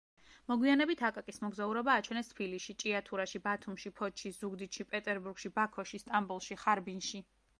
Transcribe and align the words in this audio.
მოგვიანებით 0.51 1.01
„აკაკის 1.09 1.37
მოგზაურობა“ 1.43 1.97
აჩვენეს 2.03 2.31
თბილისში, 2.31 2.75
ჭიათურაში, 2.83 3.41
ბათუმში, 3.49 3.93
ფოთში, 3.99 4.33
ზუგდიდში, 4.39 4.85
პეტერბურგში, 4.95 5.55
ბაქოში, 5.59 6.03
სტამბოლში, 6.05 6.61
ხარბინში. 6.65 7.25